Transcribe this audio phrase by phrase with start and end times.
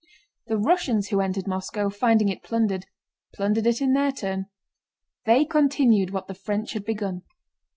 [0.47, 2.87] The Russians who entered Moscow, finding it plundered,
[3.35, 4.47] plundered it in their turn.
[5.25, 7.21] They continued what the French had begun.